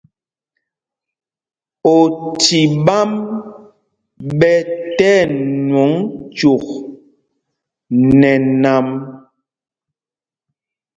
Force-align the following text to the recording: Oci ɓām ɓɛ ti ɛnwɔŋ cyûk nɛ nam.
Oci 1.93 2.59
ɓām 2.85 3.11
ɓɛ 4.39 4.53
ti 4.97 5.09
ɛnwɔŋ 5.21 5.91
cyûk 6.37 6.65
nɛ 8.19 8.31
nam. 8.63 8.87